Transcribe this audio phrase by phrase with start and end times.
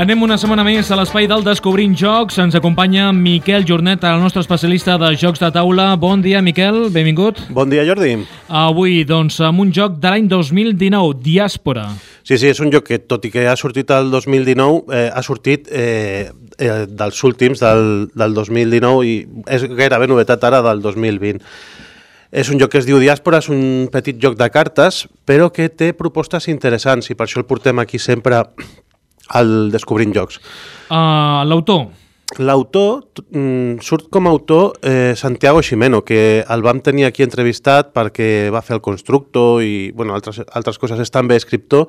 [0.00, 2.38] Anem una setmana més a l'espai del Descobrint Jocs.
[2.40, 5.90] Ens acompanya Miquel Jornet, el nostre especialista de jocs de taula.
[6.00, 7.42] Bon dia, Miquel, benvingut.
[7.52, 8.14] Bon dia, Jordi.
[8.48, 11.84] Avui, doncs, amb un joc de l'any 2019, Diàspora.
[12.24, 15.20] Sí, sí, és un joc que, tot i que ha sortit el 2019, eh, ha
[15.20, 19.14] sortit eh, eh, dels últims del, del 2019 i
[19.52, 21.44] és gairebé novetat ara del 2020.
[22.32, 25.68] És un joc que es diu Diàspora, és un petit joc de cartes, però que
[25.68, 28.46] té propostes interessants i per això el portem aquí sempre
[29.30, 30.40] al Descobrint Jocs.
[30.90, 31.88] Uh, L'autor?
[32.38, 33.02] L'autor
[33.34, 38.50] mm, surt com a autor eh, Santiago Ximeno, que el vam tenir aquí entrevistat perquè
[38.54, 41.88] va fer el constructor i bueno, altres, altres coses, és també escriptor,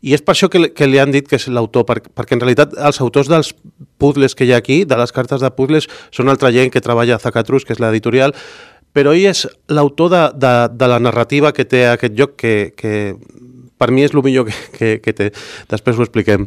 [0.00, 2.44] i és per això que, que li han dit que és l'autor, per, perquè en
[2.44, 3.52] realitat els autors dels
[4.00, 7.18] puzzles que hi ha aquí, de les cartes de puzzles, són altra gent que treballa
[7.18, 8.32] a Zacatrus, que és l'editorial,
[8.94, 12.94] però ell és l'autor de, de, de la narrativa que té aquest joc que, que
[13.78, 15.30] per mi és el millor que, que, que té.
[15.70, 16.46] Després ho expliquem.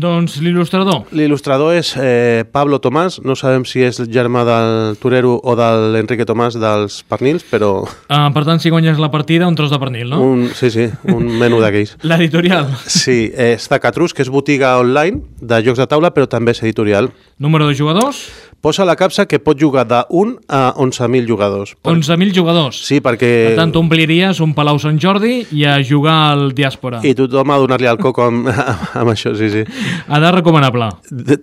[0.00, 1.06] Doncs l'il·lustrador.
[1.16, 5.68] L'il·lustrador és eh, Pablo Tomàs, no sabem si és el germà del Torero o de
[5.94, 7.72] l'Enrique Tomàs dels pernils, però...
[8.08, 10.20] Uh, per tant, si guanyes la partida, un tros de pernil, no?
[10.24, 11.96] Un, sí, sí, un menú d'aquells.
[12.08, 12.70] L'editorial.
[12.86, 17.12] Sí, és Zacatrus, que és botiga online de jocs de taula, però també és editorial.
[17.38, 18.26] Número de jugadors?
[18.60, 21.76] Posa la capsa que pot jugar de 1 a 11.000 jugadors.
[21.86, 22.80] 11.000 jugadors?
[22.88, 23.30] Sí, perquè...
[23.52, 27.00] Per tant, ompliries un Palau Sant Jordi i a jugar al Diàspora.
[27.06, 28.50] I tothom a donar-li el coco amb,
[29.00, 29.64] amb això, sí, sí.
[30.08, 30.90] Ha de recomanable.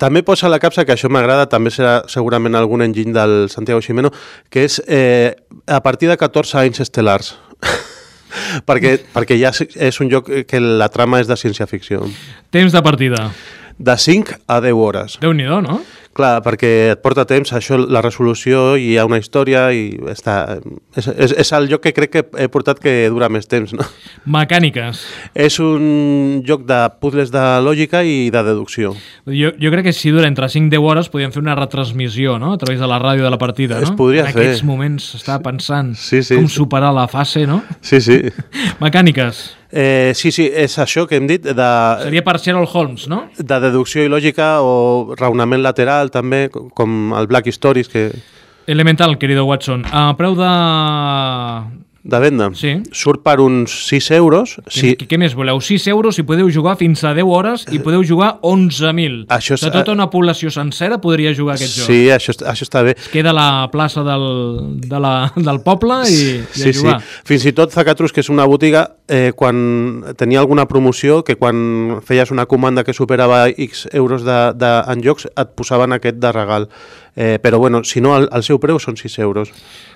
[0.01, 4.11] També posa la capsa, que això m'agrada, també serà segurament algun enginy del Santiago Ximeno,
[4.51, 5.35] que és eh,
[5.67, 7.35] a partir de 14 anys estel·lars.
[8.67, 12.05] perquè, perquè ja és un joc que la trama és de ciència-ficció.
[12.53, 13.29] Temps de partida.
[13.75, 15.17] De 5 a 10 hores.
[15.19, 15.81] déu nhi no?
[16.15, 20.35] Clar, perquè et porta temps, això, la resolució, i hi ha una història, i està...
[20.95, 23.83] És, és, és el joc que crec que he portat que dura més temps, no?
[24.31, 25.01] Mecàniques.
[25.35, 28.93] És un joc de puzzles de lògica i de deducció.
[29.27, 32.39] Jo, jo crec que si dura entre 5 i 10 hores podríem fer una retransmissió,
[32.39, 33.89] no?, a través de la ràdio de la partida, no?
[33.89, 34.39] Es podria en fer.
[34.39, 36.39] En aquests moments estava pensant sí, sí.
[36.39, 37.59] com superar la fase, no?
[37.83, 38.21] Sí, sí.
[38.85, 39.43] Mecàniques.
[39.77, 41.69] Eh, sí, sí, és això que hem dit de...
[41.99, 43.25] Seria per Sherlock Holmes, no?
[43.35, 48.09] De deducció i lògica o raonament lateral també, com el Black Stories que...
[48.67, 49.85] Elemental, querido Watson.
[49.93, 50.51] A preu de...
[52.05, 52.51] De venda?
[52.53, 52.75] Sí.
[52.93, 54.51] Surt per uns 6 euros.
[54.69, 54.91] Sí.
[54.93, 55.57] què, què més voleu?
[55.57, 59.23] 6 euros i podeu jugar fins a 10 hores i podeu jugar 11.000.
[59.33, 59.63] Això és...
[59.65, 61.89] De tota una població sencera podria jugar aquest joc.
[61.89, 62.93] Sí, això, això està bé.
[62.93, 64.25] Es queda a la plaça del,
[64.85, 65.15] de la,
[65.47, 66.19] del poble i,
[66.53, 66.99] sí, i a jugar.
[67.01, 67.23] Sí.
[67.31, 72.03] Fins i tot Zacatrus, que és una botiga, eh, quan tenia alguna promoció, que quan
[72.05, 76.35] feies una comanda que superava X euros de, de, en jocs, et posaven aquest de
[76.37, 76.69] regal.
[77.15, 79.49] Eh, però bueno, si no, el, el seu preu són 6 euros.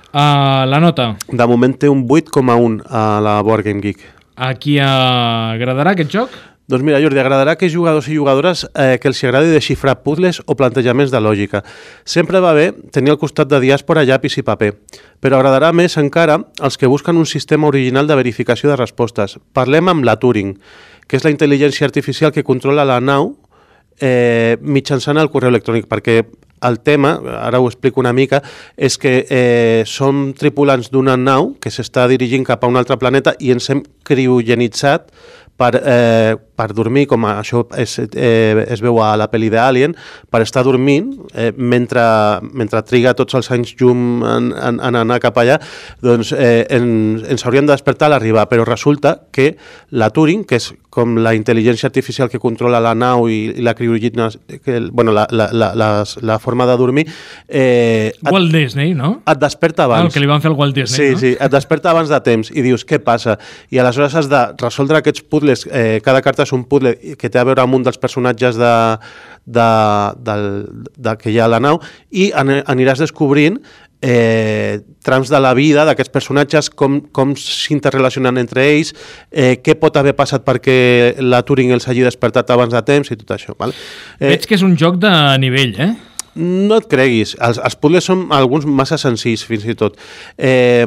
[0.10, 1.12] Uh, la nota?
[1.30, 4.06] De moment té un 8,1 a la Board Game Geek.
[4.40, 6.38] A qui agradarà aquest joc?
[6.70, 10.54] Doncs mira, Jordi, agradarà que jugadors i jugadores eh, que els agradi desxifrar puzzles o
[10.54, 11.64] plantejaments de lògica.
[12.06, 14.76] Sempre va bé tenir al costat de diàspora llapis i paper,
[15.18, 19.40] però agradarà més encara els que busquen un sistema original de verificació de respostes.
[19.58, 20.54] Parlem amb la Turing,
[21.10, 23.34] que és la intel·ligència artificial que controla la nau
[23.98, 26.22] eh, mitjançant el correu electrònic, perquè
[26.66, 28.42] el tema, ara ho explico una mica,
[28.76, 33.36] és que eh, som tripulants d'una nau que s'està dirigint cap a un altre planeta
[33.40, 35.12] i ens hem criogenitzat
[35.60, 39.96] per, eh, per dormir, com això es, eh, es veu a la pel·li d'Alien,
[40.30, 42.04] per estar dormint eh, mentre,
[42.52, 45.60] mentre triga tots els anys llum en, en, en anar cap allà,
[46.04, 49.54] doncs eh, ens, ens hauríem de despertar a l'arribar, però resulta que
[49.96, 53.76] la Turing, que és com la intel·ligència artificial que controla la nau i, i la
[53.78, 54.28] criogina,
[54.66, 55.90] que, bueno, la, la, la, la,
[56.26, 57.06] la forma de dormir...
[57.48, 59.20] Eh, et, Walt Disney, no?
[59.30, 60.10] Et desperta abans.
[60.10, 61.22] El que li van fer al Walt Disney, sí, no?
[61.22, 63.38] Sí, et desperta abans de temps i dius, què passa?
[63.70, 67.40] I aleshores has de resoldre aquests puzzles, eh, cada carta és un puzzle que té
[67.40, 68.74] a veure amb un dels personatges de,
[69.46, 69.70] de,
[70.26, 70.40] de,
[70.98, 71.80] de, que hi ha a la nau
[72.10, 73.62] i aniràs descobrint
[74.02, 78.94] eh, trams de la vida d'aquests personatges, com, com s'interrelacionen entre ells,
[79.32, 83.20] eh, què pot haver passat perquè la Turing els hagi despertat abans de temps i
[83.20, 83.58] tot això.
[83.60, 83.76] Val?
[84.20, 85.12] Eh, Veig que és un joc de
[85.44, 85.94] nivell, eh?
[86.40, 89.98] No et creguis, els, els puzzles són alguns massa senzills fins i tot.
[90.38, 90.86] Eh,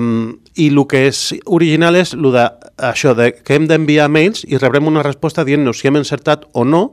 [0.57, 2.47] I el que és original és lo de,
[2.77, 6.65] això de que hem d'enviar mails i rebrem una resposta dient-nos si hem encertat o
[6.65, 6.91] no.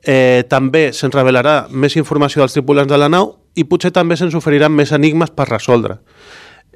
[0.00, 4.34] Eh, també se'ns revelarà més informació dels tripulants de la nau i potser també se'ns
[4.34, 5.98] oferiran més enigmes per resoldre.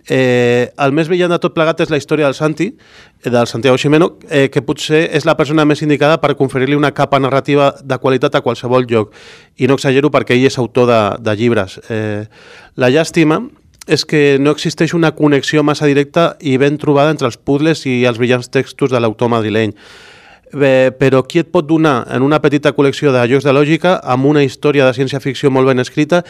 [0.06, 2.66] Eh, el més brillant de tot plegat és la història del Santi,
[3.24, 6.92] eh, del Santiago Ximeno, eh, que potser és la persona més indicada per conferir-li una
[6.92, 9.14] capa narrativa de qualitat a qualsevol lloc.
[9.56, 11.80] I no exagero perquè ell és autor de, de llibres.
[11.88, 12.26] Eh,
[12.76, 13.40] la llàstima
[13.86, 18.02] és que no existeix una connexió massa directa i ben trobada entre els puzzles i
[18.08, 19.74] els brillants textos de l'autor madrileny.
[20.60, 24.26] Eh, però qui et pot donar en una petita col·lecció de jocs de lògica amb
[24.30, 26.24] una història de ciència-ficció molt ben escrita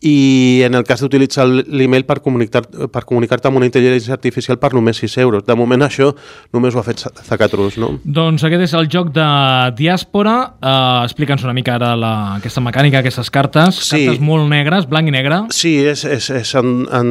[0.00, 4.70] i en el cas d'utilitzar l'email per comunicar-te per comunicar amb una intel·ligència artificial per
[4.76, 5.42] només 6 euros.
[5.44, 6.12] De moment això
[6.54, 7.96] només ho ha fet Zacatrus, no?
[8.04, 9.26] Doncs aquest és el joc de
[9.74, 10.36] Diàspora.
[10.62, 13.82] Uh, Explica'ns una mica ara la, aquesta mecànica, aquestes cartes.
[13.90, 14.04] Sí.
[14.06, 15.42] Cartes molt negres, blanc i negre.
[15.50, 17.08] Sí, és, és, és en, en,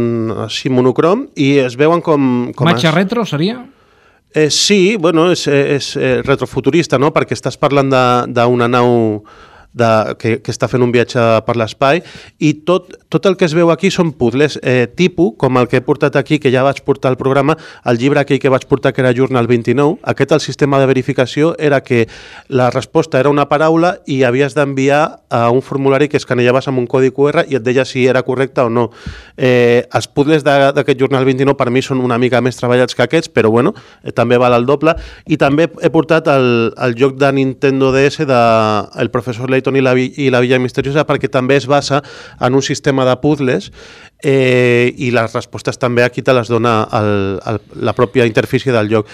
[0.48, 2.54] així monocrom i es veuen com...
[2.56, 3.66] com Matxa es- retro seria?
[4.34, 7.14] Eh, sí, bueno, és, és eh, retrofuturista, no?
[7.16, 7.94] perquè estàs parlant
[8.28, 9.24] d'una nau
[9.78, 9.90] de,
[10.20, 12.02] que, que està fent un viatge per l'espai
[12.44, 15.80] i tot, tot el que es veu aquí són puzzles eh, tipus, com el que
[15.80, 18.94] he portat aquí, que ja vaig portar al programa, el llibre aquell que vaig portar
[18.94, 22.08] que era Journal 29, aquest el sistema de verificació era que
[22.50, 26.88] la resposta era una paraula i havies d'enviar a un formulari que escanejaves amb un
[26.88, 28.88] codi QR i et deia si era correcte o no.
[29.36, 33.32] Eh, els puzzles d'aquest Journal 29 per mi són una mica més treballats que aquests,
[33.34, 34.96] però bueno, eh, també val el doble.
[35.28, 38.42] I també he portat el, el joc de Nintendo DS de
[39.02, 42.02] El professor Layton i la, i la Villa Misteriosa perquè també es basa
[42.40, 43.72] en un sistema de puzzles
[44.24, 47.12] eh, i les respostes també aquí te les dona el,
[47.46, 49.12] el, la pròpia interfície del joc.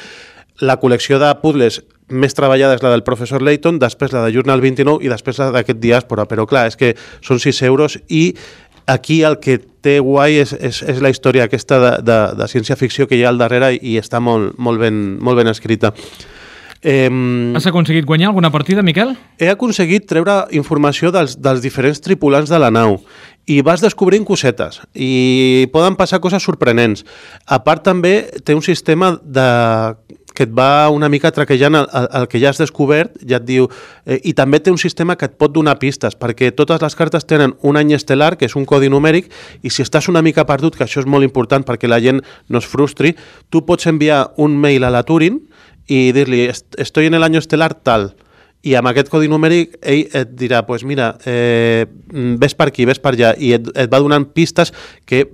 [0.62, 1.81] La col·lecció de puzzles
[2.13, 5.51] més treballada és la del professor Layton, després la de Journal 29 i després la
[5.56, 6.94] d'aquest Diàspora, però clar, és que
[7.25, 8.36] són 6 euros i
[8.88, 13.07] aquí el que té guai és, és, és la història aquesta de, de, de ciència-ficció
[13.07, 15.94] que hi ha al darrere i està molt, molt, ben, molt ben escrita.
[16.83, 17.07] Eh,
[17.56, 19.16] Has aconseguit guanyar alguna partida, Miquel?
[19.39, 22.98] he aconseguit treure informació dels, dels diferents tripulants de la nau
[23.48, 27.06] i vas descobrint cosetes i poden passar coses sorprenents.
[27.48, 29.48] A part també té un sistema de
[30.33, 33.45] que et va una mica traquejant el, el, el que ja has descobert, ja et
[33.47, 33.68] diu...
[34.06, 37.25] Eh, I també té un sistema que et pot donar pistes, perquè totes les cartes
[37.30, 39.30] tenen un any estel·lar, que és un codi numèric,
[39.62, 42.57] i si estàs una mica perdut, que això és molt important perquè la gent no
[42.62, 43.15] es frustri,
[43.50, 45.39] tu pots enviar un mail a la Turing
[45.88, 48.15] i dir-li, "Est- estoy en el año estelar tal,
[48.63, 51.85] i amb aquest codi numèric ell et dirà, pues mira, eh,
[52.39, 54.71] ves per aquí, ves per allà, i et, et va donant pistes
[55.06, 55.25] que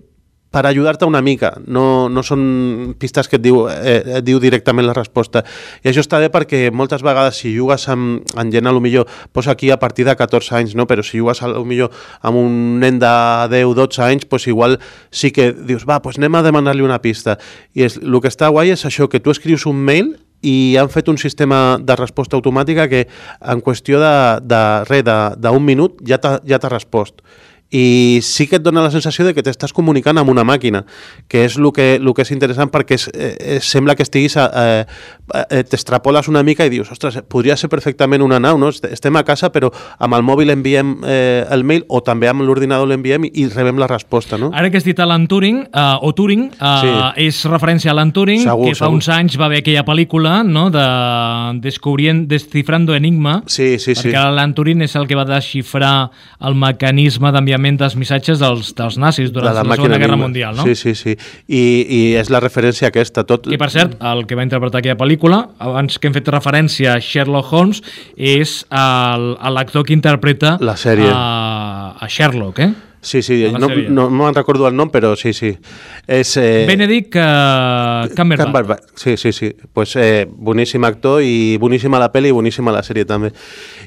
[0.50, 4.88] per ajudar-te una mica, no, no són pistes que et diu, eh, et diu directament
[4.88, 5.44] la resposta.
[5.84, 9.06] I això està bé perquè moltes vegades si jugues amb, amb gent, a lo millor
[9.32, 10.88] posa aquí a partir de 14 anys, no?
[10.90, 13.12] però si jugues a lo millor amb un nen de
[13.54, 14.80] 10-12 anys, pues igual
[15.12, 17.38] sí que dius, va, pues anem a demanar-li una pista.
[17.78, 20.90] I és, el que està guai és això, que tu escrius un mail i han
[20.90, 23.06] fet un sistema de resposta automàtica que
[23.42, 24.16] en qüestió de,
[24.48, 25.06] de res,
[25.38, 27.22] d'un minut ja t'ha ja respost
[27.72, 30.84] i sí que et dona la sensació de que t'estàs comunicant amb una màquina,
[31.30, 34.48] que és el que, el que és interessant perquè és, eh, sembla que estiguis a,
[34.50, 34.86] eh,
[35.52, 38.70] eh, t'extrapoles una mica i dius, ostres, podria ser perfectament una nau, no?
[38.74, 39.70] Est- estem a casa però
[40.00, 43.86] amb el mòbil enviem eh, el mail o també amb l'ordinador l'enviem i, rebem la
[43.88, 44.50] resposta, no?
[44.54, 46.96] Ara que has dit Alan Turing, uh, o Turing, uh, Sí.
[47.28, 48.96] és referència a Alan Turing, Segur, que fa segur.
[48.96, 54.10] uns anys va haver aquella pel·lícula no, de Descubrient, Descifrando Enigma, Sí, sí, sí.
[54.10, 56.10] perquè Alan Turing és el que va desxifrar
[56.42, 60.26] el mecanisme d'enviament dels missatges dels, dels nazis durant la, Segona Guerra Enigma.
[60.26, 60.58] Mundial.
[60.58, 60.66] No?
[60.68, 61.16] Sí, sí, sí.
[61.48, 63.26] I, I és la referència aquesta.
[63.28, 63.50] Tot...
[63.52, 67.00] I per cert, el que va interpretar aquella pel·lícula, abans que hem fet referència a
[67.04, 67.84] Sherlock Holmes,
[68.16, 71.10] és l'actor que interpreta La sèrie.
[71.14, 72.89] A, a Sherlock, eh?
[73.02, 73.88] Sí, sí, a no, sèrie.
[73.90, 75.54] no, no me'n recordo el nom, però sí, sí.
[76.06, 78.46] És, eh, Benedict uh, Cumberbatch.
[78.46, 78.84] Cumberbatch.
[78.96, 79.54] Sí, sí, sí.
[79.74, 83.32] Pues, eh, boníssim actor i boníssima la pel·li i boníssima la sèrie també.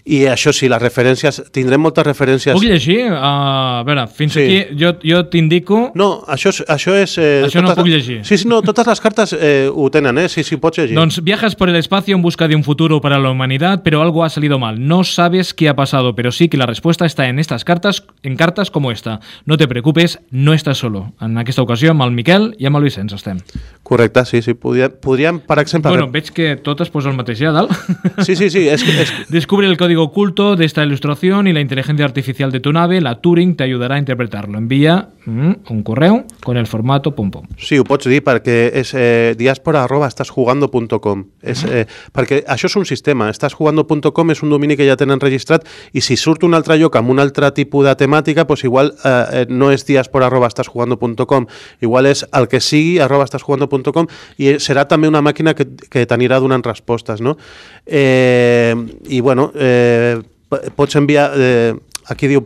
[0.09, 2.55] I això sí, les referències, tindrem moltes referències.
[2.57, 3.03] Puc llegir?
[3.11, 4.41] Uh, a veure, fins Sí.
[4.47, 5.91] aquí jo, jo t'indico...
[5.95, 6.53] No, això.
[6.73, 8.21] Això, és, eh, Això no totes- puc llegir.
[8.25, 10.29] Sí, sí, no, totes les cartes eh, ho tenen, eh?
[10.29, 10.97] Sí, sí, pots llegir.
[10.97, 14.25] Doncs viajas por el espacio en busca de un futuro para la humanidad, pero algo
[14.25, 14.81] ha salido mal.
[14.87, 18.37] No sabes qué ha pasado, pero sí que la respuesta está en estas cartas, en
[18.37, 19.02] cartas como esta.
[19.47, 21.13] No te preocupes, no estás solo.
[21.21, 23.39] En aquesta ocasió amb el Miquel i amb el Vicenç estem.
[23.83, 24.55] Correcte, sí, sí.
[24.55, 25.91] Podríem, podríem per exemple...
[25.91, 27.73] Bueno, veig que tot es posa el mateix ja dalt.
[28.25, 28.67] Sí, sí, sí.
[28.69, 32.61] És, que- és, Descubre el código oculto de esta ilustración y la inteligencia artificial de
[32.61, 34.59] tu nave, la Turing, te ayudará a interpretarlo.
[34.59, 37.47] Envía mm, un correo con el formato pum pum.
[37.59, 42.77] Sí, ho pots dir perquè és eh, diàspora arroba estasjugando.com és, eh, perquè això és
[42.77, 46.77] un sistema, estasjugando.com és un domini que ja tenen registrat i si surt un altre
[46.79, 50.51] lloc amb un altre tipus de temàtica, doncs igual eh, eh, no és diàspora arroba
[50.53, 51.47] estasjugando.com
[51.83, 56.41] igual és el que sigui arroba estasjugando.com i serà també una màquina que, que t'anirà
[56.43, 57.37] donant respostes, no?
[57.87, 58.75] Eh,
[59.09, 60.21] I bueno, eh,
[60.77, 61.33] pots enviar...
[61.37, 61.73] Eh,
[62.11, 62.43] aquí diu,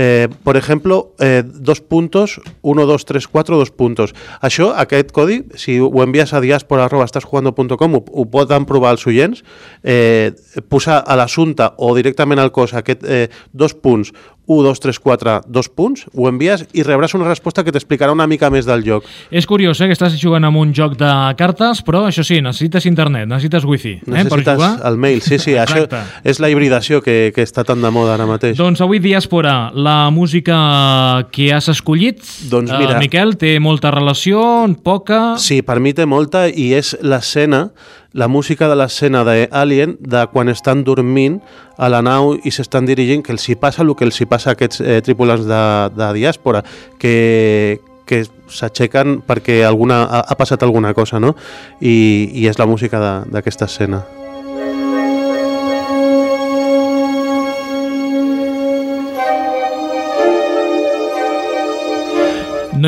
[0.00, 4.14] eh, por ejemplo, eh, dos puntos, 1, 2, 3, 4, dos puntos.
[4.40, 9.42] Això, aquest codi, si ho envies a diaspora.estasjugando.com, ho, ho poden provar els oients,
[9.82, 10.30] eh,
[10.70, 14.14] posar a l'assumpte o directament al cos aquest eh, dos punts,
[14.48, 18.24] 1, 2, 3, 4, dos punts, ho envies i rebràs una resposta que t'explicarà una
[18.30, 19.04] mica més del joc.
[19.30, 22.86] És curiós, eh, que estàs jugant amb un joc de cartes, però això sí, necessites
[22.88, 24.70] internet, necessites wifi eh, per Necessites jugar.
[24.88, 25.84] el mail, sí, sí, això
[26.24, 28.56] és la hibridació que, que està tan de moda ara mateix.
[28.56, 30.56] Doncs avui, Diàspora, la música
[31.32, 34.40] que has escollit, Doncs mira- eh, Miquel, té molta relació,
[34.84, 35.36] poca...
[35.38, 37.68] Sí, per mi té molta i és l'escena,
[38.12, 41.40] la música de l'escena d'Alien, de quan estan dormint
[41.76, 44.50] a la nau i s'estan dirigint, que els hi passa el que els hi passa
[44.50, 45.62] a aquests eh, tripulants de,
[45.94, 46.64] de diàspora,
[46.98, 47.78] que,
[48.08, 51.34] que s'aixequen perquè alguna, ha, ha passat alguna cosa, no?
[51.80, 51.94] I,
[52.34, 54.02] i és la música d'aquesta escena.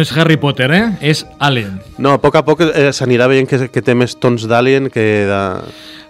[0.00, 0.85] No és Harry Potter, eh?
[1.04, 1.75] És Alien.
[2.00, 5.02] No, a poc a poc eh, s'anirà veient que, que té més tons d'Alien que
[5.28, 5.40] de...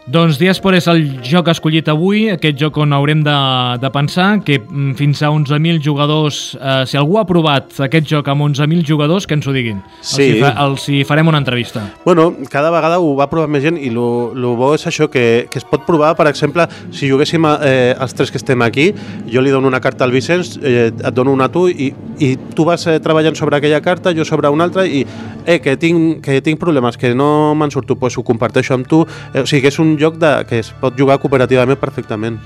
[0.08, 3.34] Doncs Diàspora és el joc escollit avui, aquest joc on haurem de,
[3.82, 8.30] de pensar que mm, fins a 11.000 jugadors, eh, si algú ha provat aquest joc
[8.32, 9.82] amb 11.000 jugadors, que ens ho diguin.
[10.00, 10.24] Sí.
[10.24, 11.84] Els, hi fa, els hi farem una entrevista.
[12.06, 15.60] Bueno, cada vegada ho va provar més gent i el bo és això, que, que
[15.60, 16.64] es pot provar, per exemple,
[16.96, 18.90] si juguéssim eh, els tres que estem aquí,
[19.30, 22.32] jo li dono una carta al Vicenç, eh, et dono una a tu i, i
[22.56, 25.04] tu vas eh, treballant sobre aquella carta, jo sobre una altra i
[25.44, 29.04] eh, que tinc, que tinc problemes, que no me'n surto, pues ho comparteixo amb tu.
[29.34, 32.38] Eh, o sigui que és un joc de, que es pot jugar cooperativament perfectament.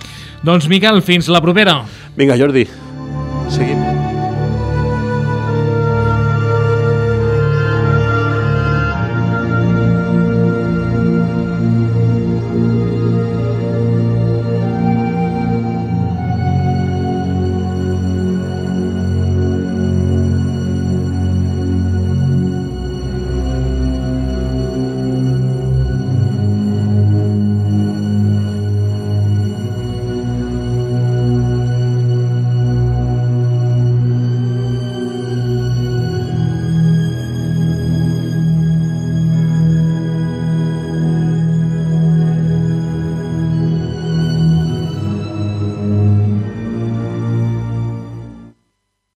[0.44, 1.82] Doncs Miquel, fins la propera.
[2.18, 2.66] Vinga, Jordi,
[3.52, 3.93] seguim.